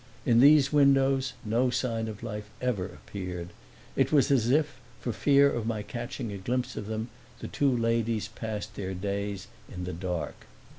In 0.25 0.39
these 0.39 0.73
windows 0.73 1.33
no 1.45 1.69
sign 1.69 2.07
of 2.07 2.23
life 2.23 2.49
ever 2.59 2.87
appeared; 2.87 3.49
it 3.95 4.11
was 4.11 4.31
as 4.31 4.49
if, 4.49 4.79
for 4.99 5.13
fear 5.13 5.51
of 5.51 5.67
my 5.67 5.83
catching 5.83 6.31
a 6.31 6.39
glimpse 6.39 6.75
of 6.75 6.87
them, 6.87 7.09
the 7.37 7.47
two 7.47 7.69
ladies 7.69 8.27
passed 8.27 8.73
their 8.73 8.95
days 8.95 9.45
in 9.71 9.83
the 9.83 9.93
dark. 9.93 10.47